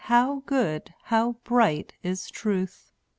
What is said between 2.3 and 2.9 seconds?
truth.